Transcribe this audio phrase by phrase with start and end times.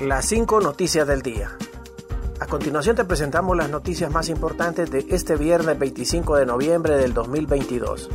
[0.00, 1.56] Las 5 noticias del día.
[2.40, 7.14] A continuación te presentamos las noticias más importantes de este viernes 25 de noviembre del
[7.14, 8.10] 2022.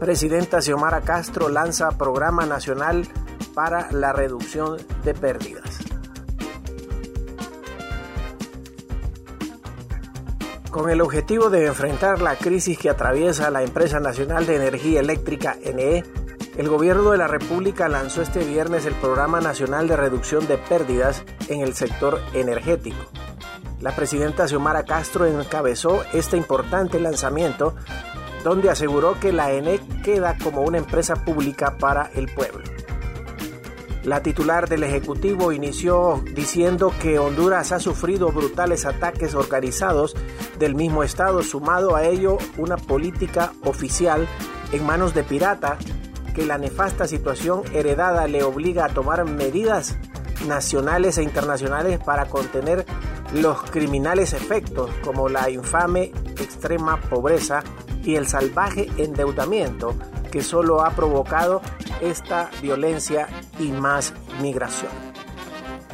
[0.00, 3.06] Presidenta Xiomara Castro lanza Programa Nacional
[3.54, 5.78] para la Reducción de Pérdidas.
[10.72, 15.56] Con el objetivo de enfrentar la crisis que atraviesa la empresa nacional de energía eléctrica
[15.72, 16.02] NE,
[16.56, 21.24] el gobierno de la República lanzó este viernes el Programa Nacional de Reducción de Pérdidas
[21.48, 23.04] en el sector energético.
[23.80, 27.74] La presidenta Xiomara Castro encabezó este importante lanzamiento
[28.44, 32.62] donde aseguró que la ENE queda como una empresa pública para el pueblo.
[34.04, 40.14] La titular del Ejecutivo inició diciendo que Honduras ha sufrido brutales ataques organizados
[40.58, 44.28] del mismo Estado, sumado a ello una política oficial
[44.72, 45.78] en manos de pirata,
[46.34, 49.96] que la nefasta situación heredada le obliga a tomar medidas
[50.46, 52.84] nacionales e internacionales para contener
[53.32, 57.62] los criminales efectos como la infame extrema pobreza
[58.02, 59.94] y el salvaje endeudamiento
[60.30, 61.62] que solo ha provocado
[62.00, 64.12] esta violencia y más
[64.42, 64.90] migración.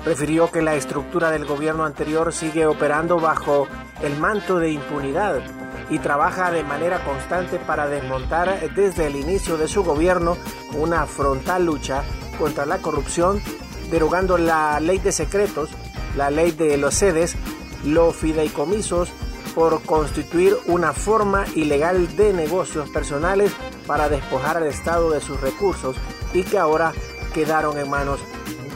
[0.04, 3.68] Refirió que la estructura del gobierno anterior sigue operando bajo
[4.02, 5.42] el manto de impunidad
[5.90, 10.36] y trabaja de manera constante para desmontar desde el inicio de su gobierno
[10.72, 12.04] una frontal lucha
[12.38, 13.42] contra la corrupción,
[13.90, 15.70] derogando la ley de secretos,
[16.16, 17.36] la ley de los sedes,
[17.84, 19.10] los fideicomisos,
[19.54, 23.52] por constituir una forma ilegal de negocios personales
[23.86, 25.96] para despojar al Estado de sus recursos
[26.32, 26.92] y que ahora
[27.34, 28.20] quedaron en manos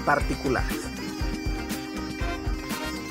[0.05, 0.84] particulares.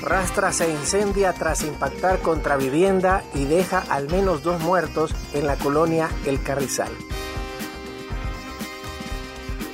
[0.04, 5.56] Rastra se incendia tras impactar contra vivienda y deja al menos dos muertos en la
[5.56, 6.92] colonia El Carrizal.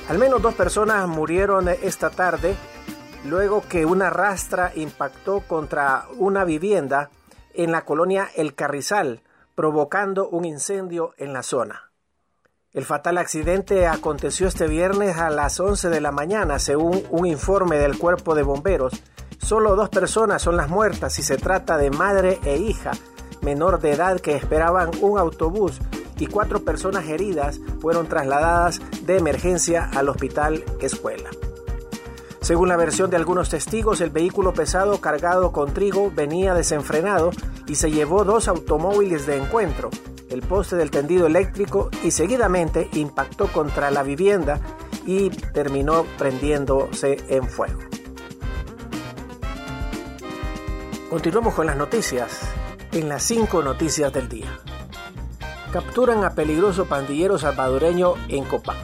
[0.07, 2.55] Al menos dos personas murieron esta tarde
[3.25, 7.09] luego que una rastra impactó contra una vivienda
[7.53, 11.91] en la colonia El Carrizal, provocando un incendio en la zona.
[12.71, 17.77] El fatal accidente aconteció este viernes a las 11 de la mañana, según un informe
[17.77, 18.93] del cuerpo de bomberos.
[19.43, 22.91] Solo dos personas son las muertas y se trata de madre e hija
[23.41, 25.79] menor de edad que esperaban un autobús
[26.19, 31.29] y cuatro personas heridas fueron trasladadas de emergencia al hospital escuela.
[32.41, 37.31] Según la versión de algunos testigos, el vehículo pesado cargado con trigo venía desenfrenado
[37.67, 39.89] y se llevó dos automóviles de encuentro,
[40.29, 44.59] el poste del tendido eléctrico y seguidamente impactó contra la vivienda
[45.05, 47.79] y terminó prendiéndose en fuego.
[51.11, 52.39] Continuamos con las noticias
[52.93, 54.61] en las cinco noticias del día.
[55.73, 58.77] Capturan a peligroso pandillero salvadoreño en Copán.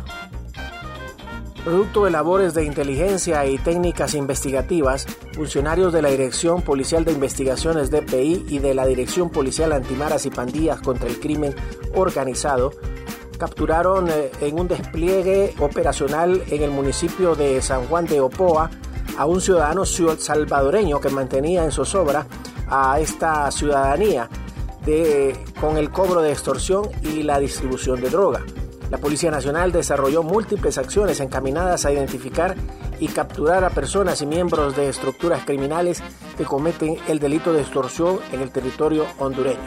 [1.64, 7.92] Producto de labores de inteligencia y técnicas investigativas, funcionarios de la Dirección Policial de Investigaciones
[7.92, 11.56] DPI y de la Dirección Policial Antimaras y Pandillas contra el Crimen
[11.96, 12.74] Organizado
[13.40, 18.70] capturaron eh, en un despliegue operacional en el municipio de San Juan de Opoa
[19.18, 22.28] a un ciudadano salvadoreño que mantenía en zozobra
[22.70, 24.30] a esta ciudadanía
[24.86, 28.42] de, con el cobro de extorsión y la distribución de droga.
[28.90, 32.56] La Policía Nacional desarrolló múltiples acciones encaminadas a identificar
[33.00, 36.02] y capturar a personas y miembros de estructuras criminales
[36.38, 39.58] que cometen el delito de extorsión en el territorio hondureño.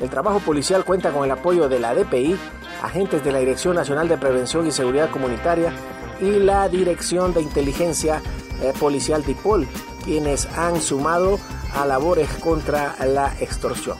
[0.00, 2.36] El trabajo policial cuenta con el apoyo de la DPI,
[2.82, 5.72] agentes de la Dirección Nacional de Prevención y Seguridad Comunitaria
[6.20, 8.22] y la Dirección de Inteligencia
[8.78, 9.66] Policial DIPOL,
[10.04, 11.38] quienes han sumado
[11.74, 13.96] a labores contra la extorsión.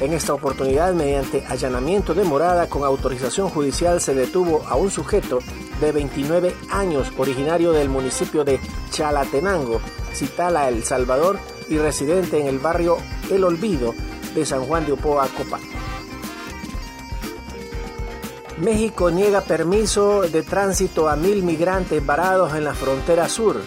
[0.00, 5.38] En esta oportunidad, mediante allanamiento de morada con autorización judicial, se detuvo a un sujeto
[5.80, 8.58] de 29 años, originario del municipio de
[8.90, 9.80] Chalatenango,
[10.12, 12.98] Citala, El Salvador, y residente en el barrio
[13.30, 13.94] El Olvido
[14.34, 15.60] de San Juan de Opoa, Copán.
[18.58, 23.60] México niega permiso de tránsito a mil migrantes varados en la frontera sur.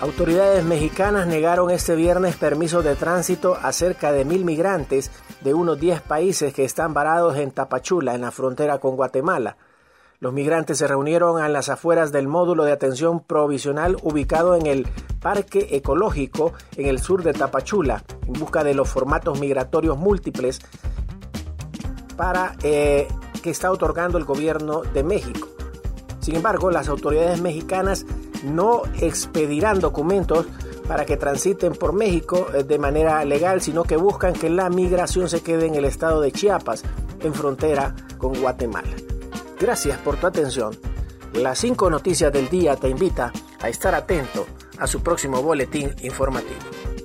[0.00, 5.10] Autoridades mexicanas negaron este viernes permiso de tránsito a cerca de mil migrantes
[5.40, 9.56] de unos 10 países que están varados en Tapachula, en la frontera con Guatemala.
[10.20, 14.86] Los migrantes se reunieron en las afueras del módulo de atención provisional ubicado en el
[15.20, 20.60] Parque Ecológico en el sur de Tapachula, en busca de los formatos migratorios múltiples
[22.16, 23.08] para eh,
[23.42, 25.48] que está otorgando el gobierno de México.
[26.20, 28.04] Sin embargo, las autoridades mexicanas
[28.44, 30.46] no expedirán documentos
[30.86, 35.28] para que transiten por México eh, de manera legal, sino que buscan que la migración
[35.28, 36.82] se quede en el estado de Chiapas,
[37.20, 38.88] en frontera con Guatemala.
[39.60, 40.76] Gracias por tu atención.
[41.34, 44.46] Las cinco noticias del día te invita a estar atento
[44.78, 46.97] a su próximo boletín informativo.